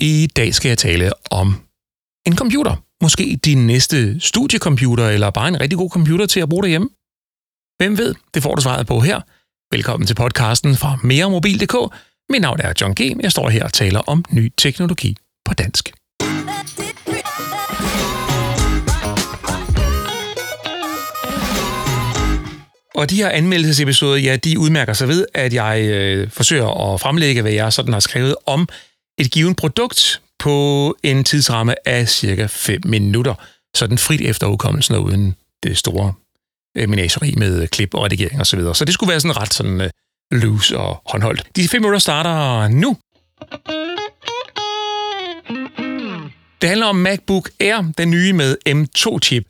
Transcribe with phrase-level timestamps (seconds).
[0.00, 1.54] I dag skal jeg tale om
[2.26, 2.76] en computer.
[3.02, 6.88] Måske din næste studiecomputer, eller bare en rigtig god computer til at bruge derhjemme.
[7.78, 8.14] Hvem ved?
[8.34, 9.20] Det får du svaret på her.
[9.72, 11.94] Velkommen til podcasten fra meremobil.dk.
[12.30, 13.22] Mit navn er John G.
[13.22, 15.92] Jeg står her og taler om ny teknologi på dansk.
[22.94, 27.42] Og de her anmeldelsesepisoder, ja, de udmærker sig ved, at jeg øh, forsøger at fremlægge,
[27.42, 28.68] hvad jeg sådan har skrevet om
[29.18, 33.34] et givet produkt på en tidsramme af cirka 5 minutter.
[33.74, 36.12] Sådan frit efter udkommelsen og uden det store
[36.74, 38.44] menageri med klip og redigering osv.
[38.44, 38.74] Så, videre.
[38.74, 39.90] så det skulle være sådan ret sådan øh,
[40.30, 41.56] loose og håndholdt.
[41.56, 42.96] De 5 minutter starter nu.
[46.60, 49.44] Det handler om MacBook Air, den nye med M2-chip.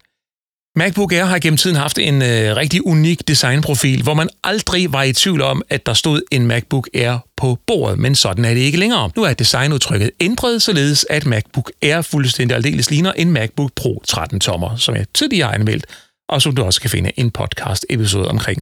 [0.79, 5.03] MacBook Air har gennem tiden haft en øh, rigtig unik designprofil, hvor man aldrig var
[5.03, 8.61] i tvivl om, at der stod en MacBook Air på bordet, men sådan er det
[8.61, 9.11] ikke længere.
[9.17, 14.77] Nu er designudtrykket ændret, således at MacBook Air fuldstændig aldeles ligner en MacBook Pro 13-tommer,
[14.77, 15.87] som jeg tidligere har anmeldt,
[16.29, 18.59] og som du også kan finde en podcast-episode omkring.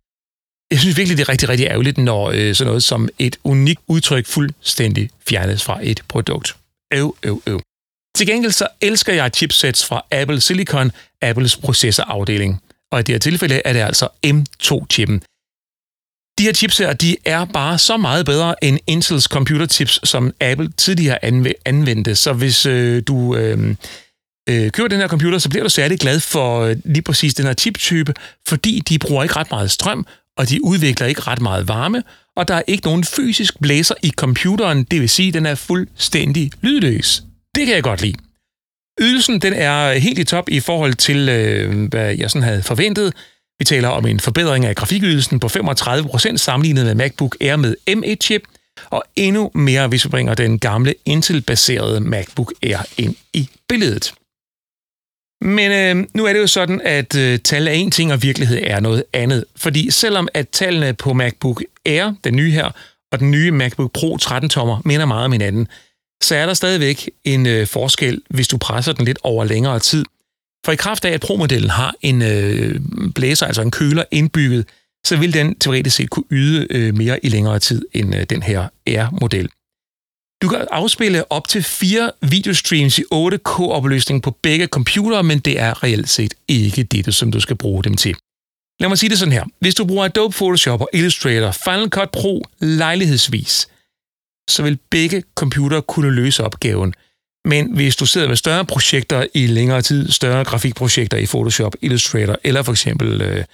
[0.71, 3.81] Jeg synes virkelig, det er rigtig, rigtig ærgerligt, når øh, sådan noget som et unikt
[3.87, 6.57] udtryk fuldstændig fjernes fra et produkt.
[6.95, 7.61] Øv, øv, øv.
[8.17, 12.63] Til gengæld så elsker jeg chipsets fra Apple Silicon, Apples processorafdeling.
[12.93, 15.23] Og i det her tilfælde er det altså M2-chippen.
[16.39, 20.73] De her chips her, de er bare så meget bedre end Intels computerchips, som Apple
[20.77, 21.25] tidligere
[21.67, 22.17] anvendte.
[22.17, 23.75] Så hvis øh, du øh,
[24.49, 27.47] øh, køber den her computer, så bliver du særlig glad for øh, lige præcis den
[27.47, 28.15] her chiptype,
[28.49, 30.07] fordi de bruger ikke ret meget strøm,
[30.37, 32.03] og de udvikler ikke ret meget varme,
[32.37, 35.55] og der er ikke nogen fysisk blæser i computeren, det vil sige, at den er
[35.55, 37.23] fuldstændig lydløs.
[37.57, 38.19] Det kan jeg godt lide.
[39.01, 43.15] Ydelsen den er helt i top i forhold til, øh, hvad jeg sådan havde forventet.
[43.59, 48.43] Vi taler om en forbedring af grafikydelsen på 35% sammenlignet med MacBook Air med M1-chip,
[48.91, 54.15] og endnu mere, hvis vi bringer den gamle Intel-baserede MacBook Air ind i billedet.
[55.41, 58.59] Men øh, nu er det jo sådan, at øh, tal er en ting, og virkelighed
[58.63, 59.45] er noget andet.
[59.57, 62.71] Fordi selvom at tallene på MacBook Air, den nye her,
[63.13, 65.69] og den nye MacBook Pro 13-tommer minder meget om hinanden,
[66.23, 70.05] så er der stadigvæk en øh, forskel, hvis du presser den lidt over længere tid.
[70.65, 72.81] For i kraft af, at Pro-modellen har en øh,
[73.15, 74.67] blæser, altså en køler indbygget,
[75.07, 78.43] så vil den teoretisk set kunne yde øh, mere i længere tid end øh, den
[78.43, 79.49] her Air-model.
[80.43, 85.83] Du kan afspille op til fire videostreams i 8K-opløsning på begge computere, men det er
[85.83, 88.17] reelt set ikke det, som du skal bruge dem til.
[88.81, 89.45] Lad mig sige det sådan her.
[89.61, 93.69] Hvis du bruger Adobe Photoshop og Illustrator, Final Cut Pro lejlighedsvis,
[94.51, 96.95] så vil begge computere kunne løse opgaven.
[97.45, 102.37] Men hvis du sidder med større projekter i længere tid, større grafikprojekter i Photoshop, Illustrator
[102.45, 103.45] eller for eksempel øh,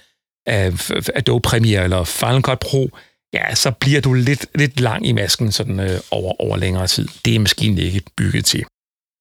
[1.15, 2.89] Adobe Premiere eller Final Cut Pro,
[3.33, 7.07] ja, så bliver du lidt, lidt lang i masken sådan, øh, over, over længere tid.
[7.25, 8.63] Det er maskinen ikke bygget til.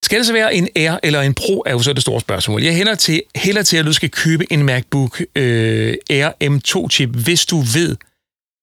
[0.05, 2.63] Skal det så være en Air eller en Pro, er jo så det store spørgsmål.
[2.63, 7.47] Jeg hælder til, hælder til at du skal købe en MacBook øh, Air M2-chip, hvis
[7.47, 7.97] du ved,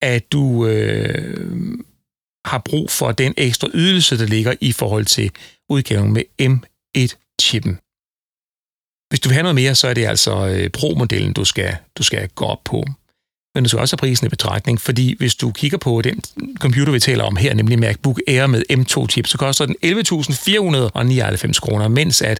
[0.02, 1.78] at du øh,
[2.50, 5.32] har brug for den ekstra ydelse, der ligger i forhold til
[5.70, 7.74] udgaven med M1-chippen.
[9.10, 12.04] Hvis du vil have noget mere, så er det altså øh, Pro-modellen, du skal, du
[12.04, 12.86] skal gå op på.
[13.56, 16.22] Men du skal også have prisen i betragtning, fordi hvis du kigger på den
[16.60, 21.88] computer, vi taler om her, nemlig MacBook Air med M2-chip, så koster den 11.499 kroner,
[21.88, 22.38] mens at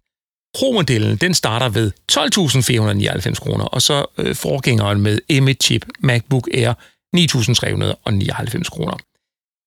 [0.58, 6.74] Pro-modellen, den starter ved 12.499 kroner, og så øh, forgængeren med M1-chip, MacBook Air,
[7.16, 8.96] 9.399 kroner.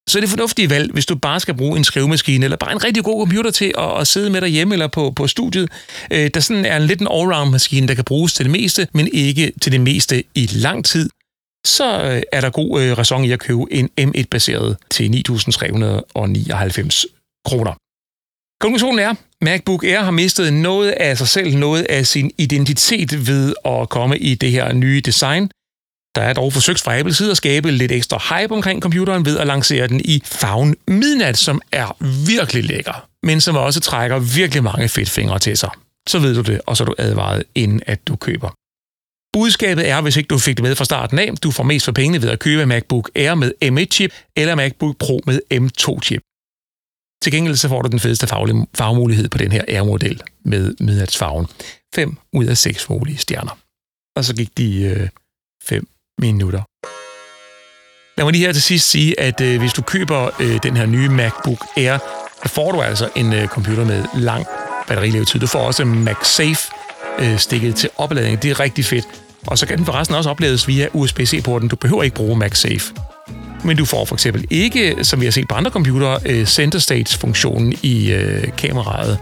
[0.10, 2.84] Så er det fornuftige valg, hvis du bare skal bruge en skrivemaskine, eller bare en
[2.84, 5.70] rigtig god computer til at, at sidde med derhjemme eller på, på studiet,
[6.12, 9.10] øh, der sådan er en lidt en allround-maskine, der kan bruges til det meste, men
[9.14, 11.10] ikke til det meste i lang tid,
[11.66, 17.06] så øh, er der god øh, ræson i at købe en M1-baseret til 9.399
[17.46, 17.74] kroner.
[18.62, 23.54] Konklusionen er, MacBook Air har mistet noget af sig selv, noget af sin identitet ved
[23.66, 25.50] at komme i det her nye design–
[26.16, 29.38] der er dog forsøgt fra Apples side at skabe lidt ekstra hype omkring computeren ved
[29.38, 31.98] at lancere den i farven Midnat, som er
[32.28, 35.70] virkelig lækker, men som også trækker virkelig mange fedtfingre til sig.
[36.08, 38.50] Så ved du det, og så er du advaret, inden at du køber.
[39.34, 41.92] Budskabet er, hvis ikke du fik det med fra starten af, du får mest for
[41.92, 46.22] pengene ved at købe MacBook Air med M1-chip eller MacBook Pro med M2-chip.
[47.24, 48.28] Til gengæld så får du den fedeste
[48.78, 51.48] farvemulighed på den her Air-model med midnatsfarven.
[51.96, 53.58] 5 ud af 6 mulige stjerner.
[54.16, 55.10] Og så gik de øh,
[55.64, 55.88] 5
[56.22, 56.62] minutter.
[58.18, 60.86] Lad mig lige her til sidst sige, at øh, hvis du køber øh, den her
[60.86, 61.98] nye MacBook Air,
[62.44, 64.46] så får du altså en øh, computer med lang
[64.88, 65.40] batterilevetid.
[65.40, 66.72] Du får også MagSafe
[67.20, 67.40] øh,
[67.76, 68.44] til opladning.
[68.44, 69.06] Det er rigtig fedt.
[69.48, 71.68] Og så kan den forresten også oplades via USB-C-porten.
[71.68, 72.94] Du behøver ikke bruge MagSafe.
[73.64, 76.80] men du får for eksempel ikke, som vi har set på andre computere, øh, center
[76.80, 79.18] stage-funktionen i øh, kameraet.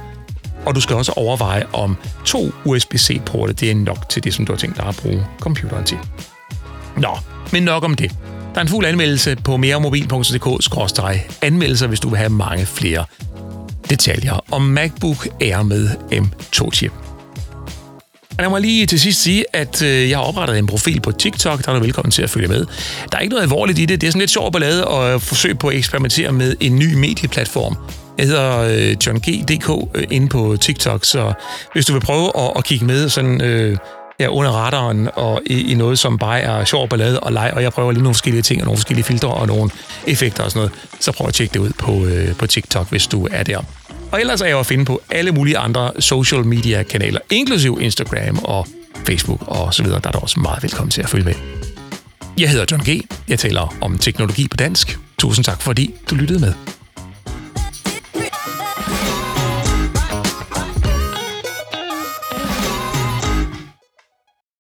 [0.66, 4.52] Og du skal også overveje, om to USB-C-porte det er nok til det, som du
[4.52, 5.98] har tænkt dig at bruge computeren til.
[6.98, 7.18] Nå,
[7.52, 8.12] men nok om det.
[8.54, 13.06] Der er en fuld anmeldelse på meremobil.dk-anmeldelser, hvis du vil have mange flere
[13.90, 16.92] detaljer om MacBook Air med M2-chip.
[18.40, 21.66] Lad mig lige til sidst sige, at øh, jeg har oprettet en profil på TikTok,
[21.66, 22.66] der er du velkommen til at følge med.
[23.12, 24.02] Der er ikke noget alvorligt i det.
[24.02, 26.94] Det er sådan lidt sjovt ballade og øh, forsøg på at eksperimentere med en ny
[26.94, 27.78] medieplatform.
[28.18, 29.70] Jeg hedder øh, John G.dk
[30.12, 31.34] inde på TikTok, så
[31.74, 33.78] hvis du vil prøve at, at kigge med sådan øh,
[34.22, 37.64] ja, under radaren og i, i noget, som bare er sjov ballade og leg, og
[37.64, 39.70] jeg prøver lige nogle forskellige ting og nogle forskellige filtre og nogle
[40.08, 43.08] effekter og sådan noget, så prøv at tjekke det ud på, øh, på TikTok, hvis
[43.08, 43.58] du er der.
[44.12, 48.40] Og ellers er jeg at finde på alle mulige andre social media kanaler, inklusiv Instagram
[48.44, 48.68] og
[49.06, 50.00] Facebook og så videre.
[50.00, 51.34] Der er du også meget velkommen til at følge med.
[52.38, 53.02] Jeg hedder John G.
[53.28, 55.00] Jeg taler om teknologi på dansk.
[55.20, 56.81] Tusind tak, fordi du lyttede med.